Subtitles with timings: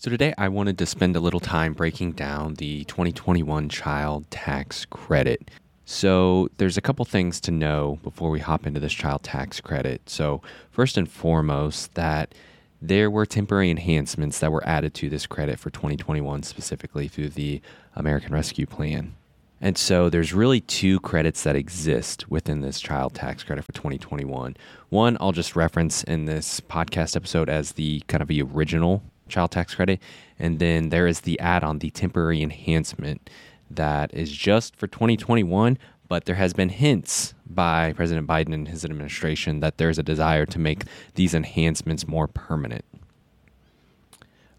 [0.00, 4.86] So, today I wanted to spend a little time breaking down the 2021 child tax
[4.86, 5.50] credit.
[5.84, 10.08] So, there's a couple things to know before we hop into this child tax credit.
[10.08, 10.40] So,
[10.70, 12.34] first and foremost, that
[12.80, 17.60] there were temporary enhancements that were added to this credit for 2021 specifically through the
[17.94, 19.14] American Rescue Plan.
[19.60, 24.56] And so there's really two credits that exist within this child tax credit for 2021.
[24.88, 29.50] One I'll just reference in this podcast episode as the kind of the original child
[29.50, 30.00] tax credit.
[30.38, 33.30] And then there is the add on, the temporary enhancement
[33.70, 35.78] that is just for 2021.
[36.08, 40.44] But there has been hints by President Biden and his administration that there's a desire
[40.46, 42.84] to make these enhancements more permanent.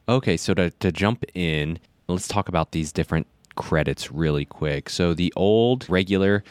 [0.07, 4.89] Okay, so to, to jump in, let's talk about these different credits really quick.
[4.89, 6.43] So the old regular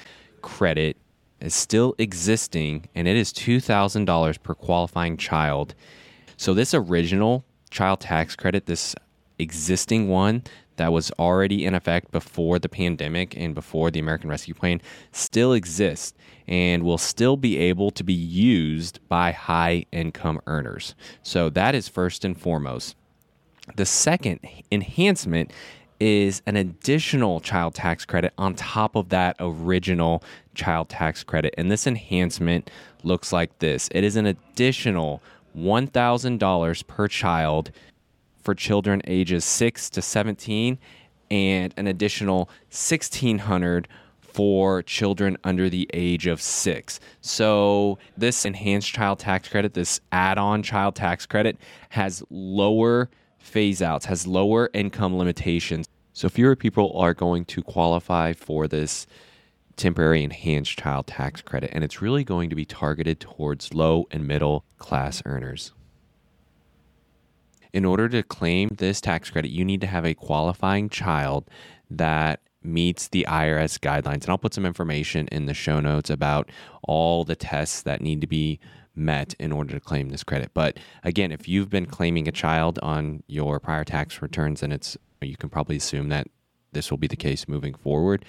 [0.42, 0.96] credit
[1.40, 5.74] is still existing and it is $2,000 per qualifying child.
[6.36, 8.94] So this original child tax credit, this
[9.38, 10.42] existing one
[10.76, 14.80] that was already in effect before the pandemic and before the American Rescue Plan,
[15.12, 16.16] still exists
[16.48, 20.94] and will still be able to be used by high income earners.
[21.22, 22.96] So that is first and foremost.
[23.76, 24.40] The second
[24.72, 25.52] enhancement
[26.00, 31.54] is an additional child tax credit on top of that original child tax credit.
[31.58, 32.70] And this enhancement
[33.02, 35.22] looks like this it is an additional
[35.56, 37.70] $1,000 per child
[38.42, 40.78] for children ages 6 to 17
[41.30, 43.88] and an additional 1600
[44.20, 47.00] for children under the age of 6.
[47.20, 51.58] So this enhanced child tax credit, this add-on child tax credit
[51.90, 55.88] has lower phase outs, has lower income limitations.
[56.12, 59.06] So fewer people are going to qualify for this
[59.80, 64.26] temporary enhanced child tax credit, and it's really going to be targeted towards low and
[64.26, 65.72] middle class earners.
[67.72, 71.48] In order to claim this tax credit, you need to have a qualifying child
[71.90, 74.22] that meets the IRS guidelines.
[74.22, 76.50] And I'll put some information in the show notes about
[76.82, 78.60] all the tests that need to be
[78.94, 80.50] met in order to claim this credit.
[80.52, 84.96] But again, if you've been claiming a child on your prior tax returns, then it's
[85.22, 86.26] you can probably assume that
[86.72, 88.24] this will be the case moving forward.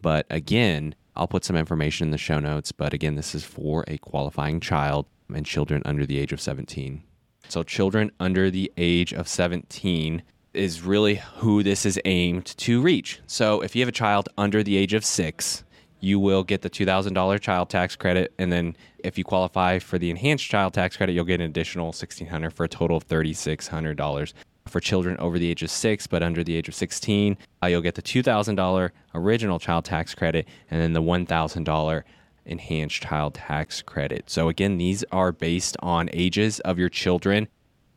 [0.00, 2.72] But again, I'll put some information in the show notes.
[2.72, 7.02] But again, this is for a qualifying child and children under the age of 17.
[7.48, 10.22] So, children under the age of 17
[10.52, 13.20] is really who this is aimed to reach.
[13.26, 15.64] So, if you have a child under the age of six,
[16.00, 18.32] you will get the $2,000 child tax credit.
[18.38, 21.92] And then if you qualify for the enhanced child tax credit, you'll get an additional
[21.92, 24.32] $1,600 for a total of $3,600
[24.68, 27.36] for children over the age of six but under the age of 16.
[27.62, 32.02] Uh, you'll get the $2,000 original child tax credit and then the $1,000
[32.46, 34.30] enhanced child tax credit.
[34.30, 37.48] So, again, these are based on ages of your children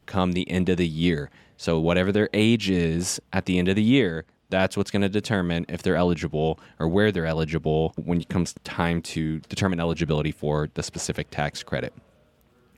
[0.05, 1.29] come the end of the year.
[1.57, 5.09] So, whatever their age is at the end of the year, that's what's going to
[5.09, 10.31] determine if they're eligible or where they're eligible when it comes time to determine eligibility
[10.31, 11.93] for the specific tax credit.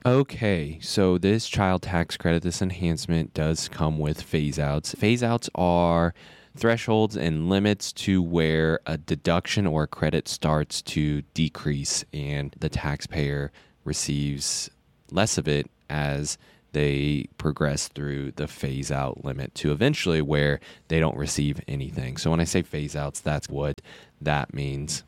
[0.04, 4.96] Okay, so this child tax credit, this enhancement does come with phase outs.
[4.96, 6.12] Phase outs are
[6.56, 12.68] thresholds and limits to where a deduction or a credit starts to decrease and the
[12.68, 13.52] taxpayer
[13.84, 14.68] receives
[15.12, 16.36] less of it as
[16.72, 20.58] they progress through the phase out limit to eventually where
[20.88, 22.16] they don't receive anything.
[22.16, 23.80] So when I say phase outs, that's what
[24.20, 25.04] that means.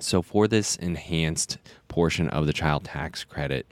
[0.00, 3.66] So, for this enhanced portion of the child tax credit,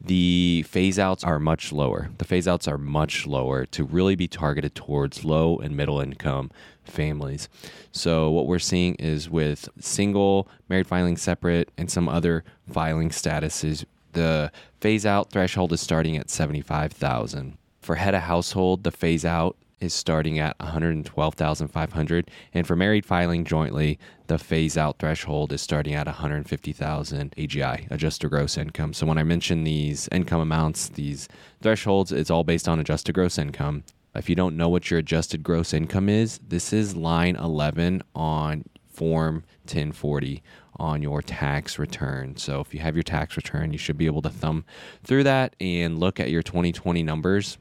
[0.00, 2.10] the phase outs are much lower.
[2.18, 6.50] The phase outs are much lower to really be targeted towards low and middle income
[6.84, 7.48] families.
[7.92, 13.84] So, what we're seeing is with single, married filing separate, and some other filing statuses,
[14.12, 17.56] the phase out threshold is starting at 75,000.
[17.80, 23.44] For head of household, the phase out is starting at 112,500 and for married filing
[23.44, 28.92] jointly the phase out threshold is starting at 150,000 AGI adjusted gross income.
[28.92, 31.28] So when I mention these income amounts, these
[31.60, 33.82] thresholds, it's all based on adjusted gross income.
[34.14, 38.64] If you don't know what your adjusted gross income is, this is line 11 on
[38.88, 40.42] form 1040
[40.76, 42.36] on your tax return.
[42.36, 44.64] So if you have your tax return, you should be able to thumb
[45.04, 47.58] through that and look at your 2020 numbers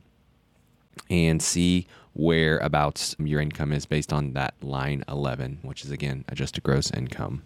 [1.10, 1.88] and see
[2.19, 7.44] whereabouts your income is based on that line 11, which is again adjusted gross income.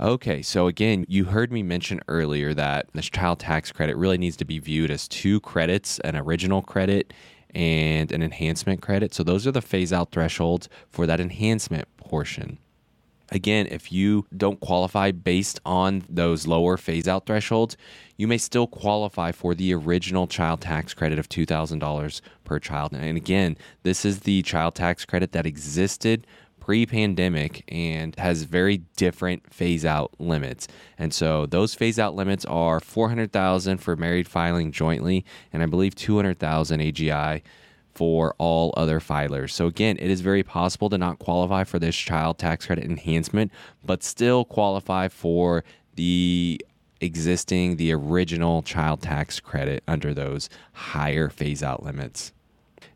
[0.00, 4.36] Okay, so again, you heard me mention earlier that this child tax credit really needs
[4.38, 7.12] to be viewed as two credits an original credit
[7.54, 9.12] and an enhancement credit.
[9.12, 12.58] So those are the phase out thresholds for that enhancement portion.
[13.30, 17.76] Again, if you don't qualify based on those lower phase out thresholds,
[18.16, 22.92] you may still qualify for the original child tax credit of $2,000 per child.
[22.92, 26.26] And again, this is the child tax credit that existed
[26.60, 30.68] pre pandemic and has very different phase out limits.
[30.98, 35.94] And so those phase out limits are 400,000 for married filing jointly and I believe
[35.94, 37.42] 200,000 AGI
[37.94, 39.50] for all other filers.
[39.50, 43.52] So again, it is very possible to not qualify for this child tax credit enhancement,
[43.84, 45.64] but still qualify for
[45.96, 46.60] the
[47.00, 52.32] existing the original child tax credit under those higher phase out limits.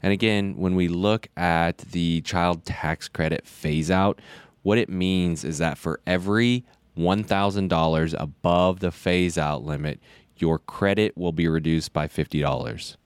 [0.02, 4.20] And again, when we look at the child tax credit phase out,
[4.62, 6.64] what it means is that for every
[6.98, 10.00] $1,000 above the phase out limit,
[10.36, 12.96] your credit will be reduced by $50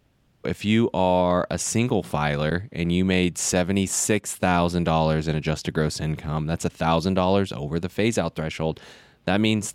[0.48, 6.64] if you are a single filer and you made $76,000 in adjusted gross income, that's
[6.64, 8.80] $1,000 over the phase out threshold.
[9.26, 9.74] That means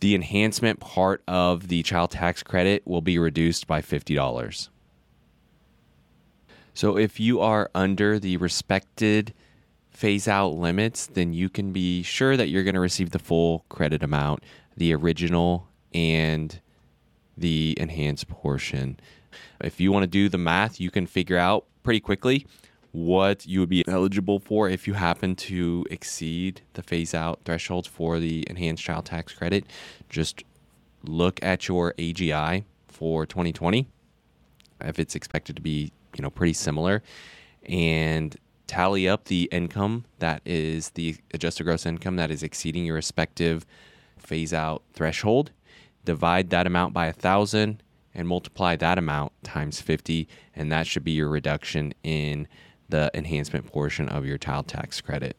[0.00, 4.68] the enhancement part of the child tax credit will be reduced by $50.
[6.72, 9.32] So if you are under the respected
[9.90, 13.64] phase out limits, then you can be sure that you're going to receive the full
[13.68, 14.42] credit amount,
[14.76, 16.60] the original and
[17.36, 18.98] the enhanced portion.
[19.60, 22.46] If you want to do the math, you can figure out pretty quickly
[22.92, 27.88] what you would be eligible for if you happen to exceed the phase out thresholds
[27.88, 29.64] for the enhanced child tax credit.
[30.08, 30.44] Just
[31.02, 33.86] look at your AGI for 2020
[34.80, 37.02] if it's expected to be, you know, pretty similar
[37.66, 38.36] and
[38.66, 43.66] tally up the income that is the adjusted gross income that is exceeding your respective
[44.18, 45.50] phase out threshold.
[46.04, 47.82] Divide that amount by a thousand
[48.14, 52.48] and multiply that amount times 50, and that should be your reduction in
[52.88, 55.38] the enhancement portion of your child tax credit.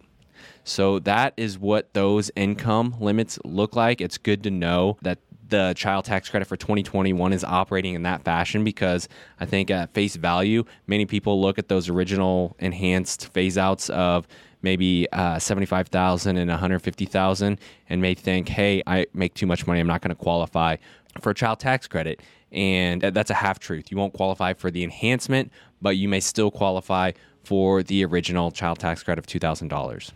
[0.64, 4.02] So that is what those income limits look like.
[4.02, 8.24] It's good to know that the child tax credit for 2021 is operating in that
[8.24, 9.08] fashion because
[9.40, 14.28] I think at face value, many people look at those original enhanced phase outs of
[14.66, 19.80] maybe uh, 75,000 and 150,000 and may think, hey, I make too much money.
[19.80, 20.76] I'm not going to qualify
[21.22, 22.22] for a child tax credit.
[22.52, 23.92] And that's a half truth.
[23.92, 25.52] You won't qualify for the enhancement,
[25.82, 27.12] but you may still qualify
[27.44, 30.12] for the original child tax credit of $2,000.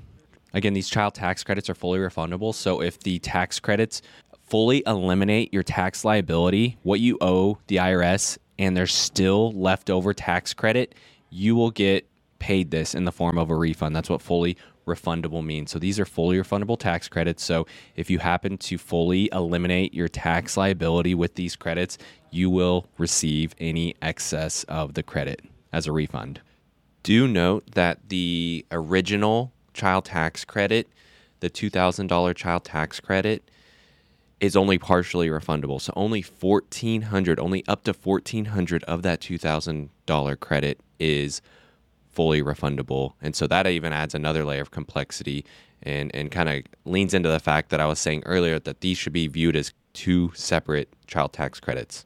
[0.54, 2.56] Again, these child tax credits are fully refundable.
[2.56, 4.02] So if the tax credits
[4.48, 10.56] fully eliminate your tax liability, what you owe the IRS, and there's still leftover tax
[10.56, 10.96] credit,
[11.30, 12.09] you will get
[12.40, 13.96] paid this in the form of a refund.
[13.96, 14.58] That's what fully
[14.88, 15.72] refundable means.
[15.72, 17.44] So these are fully refundable tax credits.
[17.44, 21.98] So if you happen to fully eliminate your tax liability with these credits,
[22.32, 25.42] you will receive any excess of the credit
[25.72, 26.42] as a refund.
[27.04, 30.88] Do note that the original child tax credit,
[31.40, 33.44] the $2,000 child tax credit,
[34.40, 35.82] is only partially refundable.
[35.82, 41.42] So only 1400, only up to 1400 of that $2,000 credit is
[42.20, 43.14] fully refundable.
[43.22, 45.46] And so that even adds another layer of complexity
[45.84, 48.98] and, and kind of leans into the fact that I was saying earlier that these
[48.98, 52.06] should be viewed as two separate child tax credits.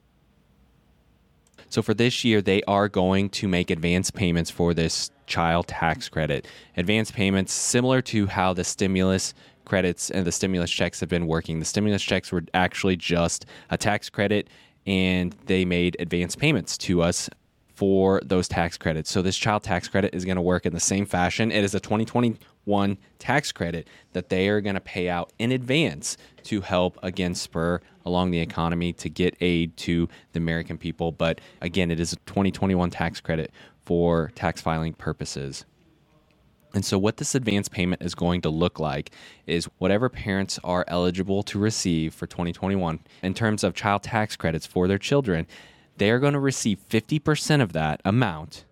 [1.68, 6.08] So for this year, they are going to make advance payments for this child tax
[6.08, 6.46] credit.
[6.76, 9.34] Advance payments, similar to how the stimulus
[9.64, 11.58] credits and the stimulus checks have been working.
[11.58, 14.46] The stimulus checks were actually just a tax credit,
[14.86, 17.28] and they made advance payments to us
[17.74, 19.10] for those tax credits.
[19.10, 21.50] So this child tax credit is going to work in the same fashion.
[21.50, 26.16] It is a 2021 tax credit that they are going to pay out in advance
[26.44, 31.10] to help again spur along the economy to get aid to the American people.
[31.10, 33.50] But again, it is a 2021 tax credit
[33.84, 35.64] for tax filing purposes.
[36.74, 39.12] And so, what this advance payment is going to look like
[39.46, 44.66] is whatever parents are eligible to receive for 2021 in terms of child tax credits
[44.66, 45.46] for their children,
[45.96, 48.64] they are going to receive 50% of that amount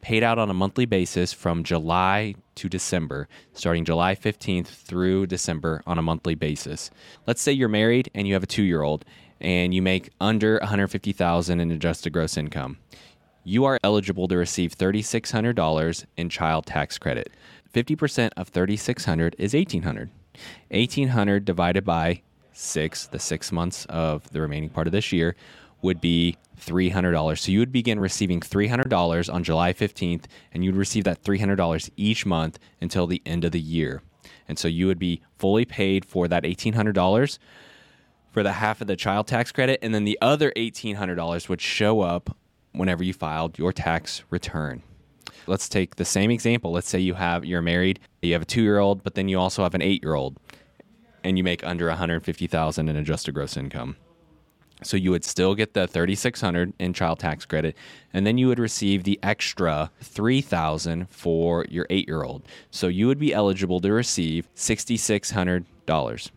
[0.00, 5.82] paid out on a monthly basis from July to December, starting July 15th through December
[5.86, 6.90] on a monthly basis.
[7.26, 9.06] Let's say you're married and you have a 2-year-old
[9.40, 12.76] and you make under 150,000 in adjusted gross income.
[13.44, 17.30] You are eligible to receive $3600 in child tax credit.
[17.72, 20.10] 50% of 3600 is 1800.
[20.70, 25.34] 1800 divided by 6, the 6 months of the remaining part of this year
[25.84, 27.38] would be $300.
[27.38, 32.24] So you would begin receiving $300 on July 15th, and you'd receive that $300 each
[32.24, 34.02] month until the end of the year.
[34.48, 37.38] And so you would be fully paid for that $1,800
[38.32, 42.00] for the half of the child tax credit, and then the other $1,800 would show
[42.00, 42.34] up
[42.72, 44.82] whenever you filed your tax return.
[45.46, 46.72] let's take the same example.
[46.72, 49.74] Let's say you have you're married, you have a 2-year-old, but then you also have
[49.74, 50.38] an 8-year-old
[51.22, 53.96] and you make under 150,000 in adjusted gross income.
[54.84, 57.76] So you would still get the 3600 in child tax credit
[58.12, 62.42] and then you would receive the extra 3000 for your 8-year-old.
[62.70, 66.30] So you would be eligible to receive $6600.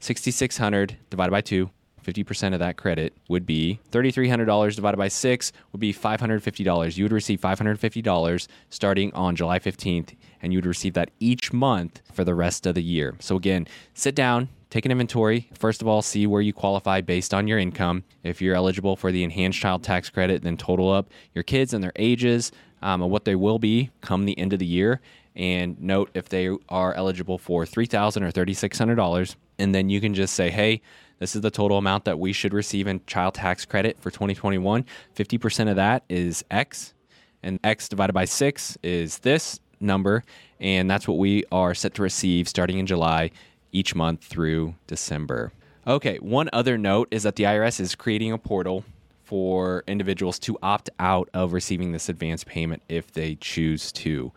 [0.00, 1.70] 6600 divided by 2
[2.08, 6.96] 50% of that credit would be $3,300 divided by six would be $550.
[6.96, 12.00] You would receive $550 starting on July 15th, and you would receive that each month
[12.12, 13.14] for the rest of the year.
[13.20, 15.48] So, again, sit down, take an inventory.
[15.54, 18.04] First of all, see where you qualify based on your income.
[18.22, 21.82] If you're eligible for the enhanced child tax credit, then total up your kids and
[21.82, 25.00] their ages um, and what they will be come the end of the year.
[25.34, 29.36] And note if they are eligible for 3,000 or $3,600.
[29.58, 30.82] And then you can just say, hey,
[31.18, 34.84] this is the total amount that we should receive in child tax credit for 2021.
[35.16, 36.94] 50% of that is X,
[37.42, 40.24] and X divided by six is this number.
[40.60, 43.30] And that's what we are set to receive starting in July
[43.72, 45.52] each month through December.
[45.86, 48.84] Okay, one other note is that the IRS is creating a portal
[49.24, 54.32] for individuals to opt out of receiving this advance payment if they choose to.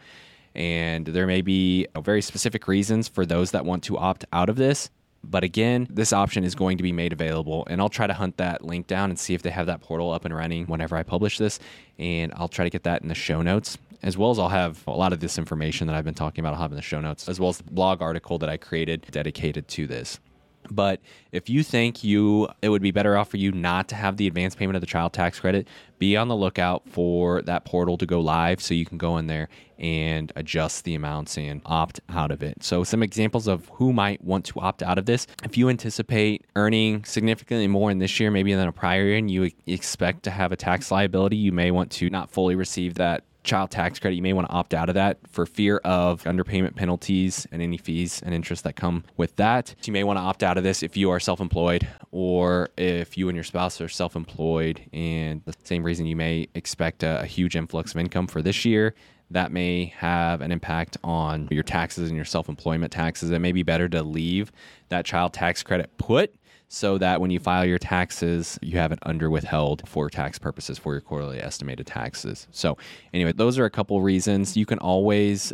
[0.53, 4.49] And there may be uh, very specific reasons for those that want to opt out
[4.49, 4.89] of this.
[5.23, 8.37] But again, this option is going to be made available, and I'll try to hunt
[8.37, 11.03] that link down and see if they have that portal up and running whenever I
[11.03, 11.59] publish this.
[11.99, 14.83] And I'll try to get that in the show notes, as well as I'll have
[14.87, 16.53] a lot of this information that I've been talking about.
[16.53, 19.05] I'll have in the show notes, as well as the blog article that I created
[19.11, 20.19] dedicated to this.
[20.69, 24.17] But if you think you it would be better off for you not to have
[24.17, 25.67] the advance payment of the child tax credit,
[25.99, 29.27] be on the lookout for that portal to go live so you can go in
[29.27, 32.63] there and adjust the amounts and opt out of it.
[32.63, 35.25] So some examples of who might want to opt out of this.
[35.43, 39.29] If you anticipate earning significantly more in this year maybe than a prior year and
[39.29, 43.23] you expect to have a tax liability, you may want to not fully receive that
[43.43, 46.75] child tax credit, you may want to opt out of that for fear of underpayment
[46.75, 49.75] penalties and any fees and interest that come with that.
[49.83, 53.17] You may want to opt out of this if you are self employed or if
[53.17, 54.81] you and your spouse are self employed.
[54.93, 58.65] And the same reason you may expect a, a huge influx of income for this
[58.65, 58.95] year.
[59.31, 63.31] That may have an impact on your taxes and your self employment taxes.
[63.31, 64.51] It may be better to leave
[64.89, 66.35] that child tax credit put
[66.73, 70.77] so that when you file your taxes, you have it under withheld for tax purposes
[70.77, 72.47] for your quarterly estimated taxes.
[72.51, 72.77] So,
[73.13, 74.55] anyway, those are a couple reasons.
[74.55, 75.51] You can always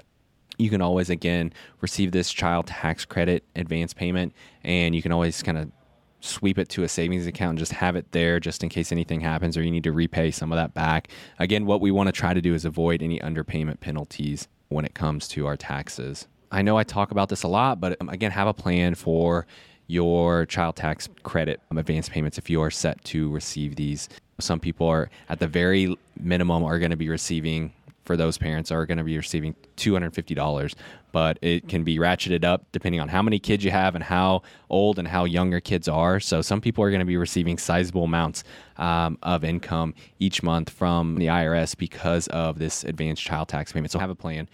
[0.59, 4.31] you can always again receive this child tax credit advance payment
[4.63, 5.71] and you can always kind of
[6.19, 9.19] sweep it to a savings account and just have it there just in case anything
[9.19, 11.07] happens or you need to repay some of that back.
[11.39, 14.93] Again, what we want to try to do is avoid any underpayment penalties when it
[14.93, 16.27] comes to our taxes.
[16.51, 19.47] I know I talk about this a lot, but um, again, have a plan for
[19.87, 24.09] your child tax credit advance payments if you are set to receive these.
[24.39, 27.73] Some people are at the very minimum are going to be receiving
[28.05, 30.73] for those parents are going to be receiving $250
[31.11, 34.41] but it can be ratcheted up depending on how many kids you have and how
[34.69, 36.19] old and how young your kids are.
[36.19, 38.43] So some people are going to be receiving sizable amounts
[38.77, 43.91] um, of income each month from the irs because of this advanced child tax payment.
[43.91, 44.47] So have a plan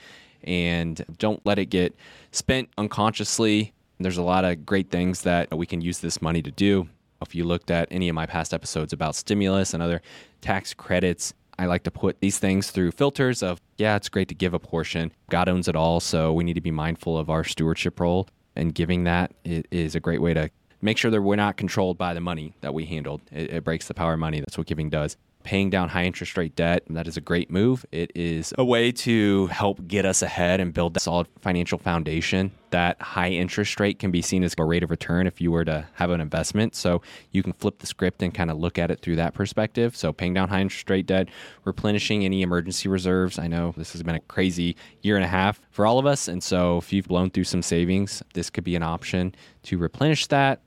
[0.44, 1.96] and don't let it get
[2.32, 3.74] spent unconsciously
[4.04, 6.88] there's a lot of great things that we can use this money to do.
[7.22, 10.02] If you looked at any of my past episodes about stimulus and other
[10.42, 14.36] tax credits, I like to put these things through filters of, yeah, it's great to
[14.36, 15.12] give a portion.
[15.30, 18.28] God owns it all, so we need to be mindful of our stewardship role.
[18.56, 20.50] And giving that is a great way to
[20.82, 23.22] make sure that we're not controlled by the money that we handled.
[23.32, 24.40] It, it breaks the power of money.
[24.42, 26.84] That's what giving does paying down high interest rate debt.
[26.90, 27.86] That is a great move.
[27.92, 32.52] It is a way to help get us ahead and build a solid financial foundation.
[32.72, 35.66] That high interest rate can be seen as a rate of return if you were
[35.66, 36.76] to have an investment.
[36.76, 39.96] So you can flip the script and kind of look at it through that perspective.
[39.96, 41.30] So paying down high interest rate debt,
[41.66, 43.38] replenishing any emergency reserves.
[43.38, 46.28] I know this has been a crazy year and a half for all of us.
[46.28, 50.28] And so if you've blown through some savings, this could be an option to replenish
[50.28, 50.62] that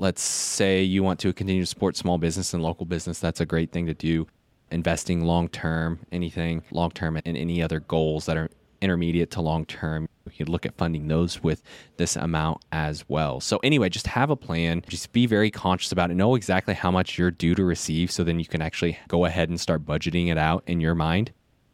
[0.00, 3.46] let's say you want to continue to support small business and local business, that's a
[3.46, 4.26] great thing to do.
[4.70, 8.48] Investing long term, anything long term, and any other goals that are
[8.80, 10.08] intermediate to long term.
[10.24, 11.62] You can look at funding those with
[11.98, 13.40] this amount as well.
[13.40, 14.82] So, anyway, just have a plan.
[14.88, 16.14] Just be very conscious about it.
[16.14, 19.50] Know exactly how much you're due to receive so then you can actually go ahead
[19.50, 21.32] and start budgeting it out in your mind.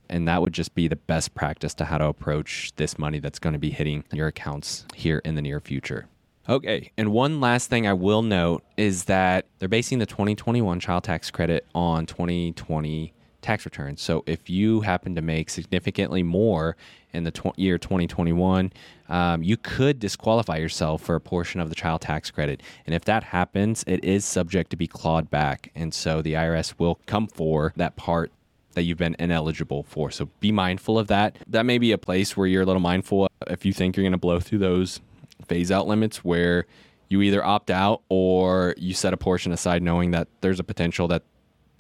[0.09, 3.39] And that would just be the best practice to how to approach this money that's
[3.39, 6.09] going to be hitting your accounts here in the near future.
[6.49, 11.03] Okay, and one last thing I will note is that they're basing the 2021 child
[11.03, 13.13] tax credit on 2020
[13.43, 14.01] tax returns.
[14.01, 16.77] So if you happen to make significantly more
[17.13, 18.73] in the tw- year 2021,
[19.09, 22.63] um, you could disqualify yourself for a portion of the child tax credit.
[22.87, 25.73] And if that happens, it is subject to be clawed back.
[25.75, 28.31] And so the IRS will come for that part
[28.75, 30.13] that you've been ineligible for.
[30.13, 31.37] So be mindful of that.
[31.49, 34.13] That may be a place where you're a little mindful if you think you're going
[34.13, 35.01] to blow through those
[35.49, 36.67] phase out limits where
[37.09, 41.09] you either opt out or you set a portion aside knowing that there's a potential
[41.09, 41.23] that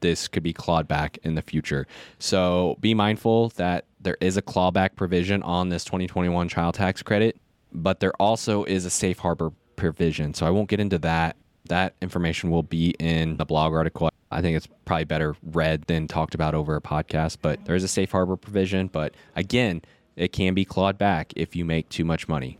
[0.00, 1.86] this could be clawed back in the future.
[2.18, 7.36] So be mindful that there is a clawback provision on this 2021 child tax credit,
[7.72, 10.34] but there also is a safe harbor provision.
[10.34, 11.36] So I won't get into that.
[11.68, 14.10] That information will be in the blog article.
[14.30, 17.84] I think it's probably better read than talked about over a podcast, but there is
[17.84, 18.88] a safe harbor provision.
[18.88, 19.82] But again,
[20.14, 22.58] it can be clawed back if you make too much money.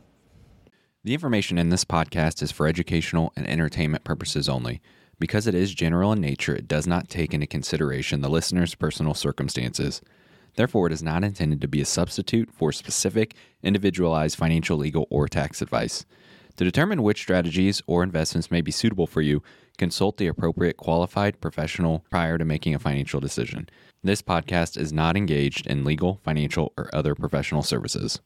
[1.07, 4.83] The information in this podcast is for educational and entertainment purposes only.
[5.21, 9.15] Because it is general in nature, it does not take into consideration the listener's personal
[9.15, 10.01] circumstances.
[10.57, 15.29] Therefore, it is not intended to be a substitute for specific, individualized financial, legal, or
[15.29, 16.05] tax advice.
[16.57, 19.45] To determine which strategies or investments may be suitable for you,
[19.79, 23.69] consult the appropriate qualified professional prior to making a financial decision.
[24.03, 28.19] This podcast is not engaged in legal, financial, or other professional services.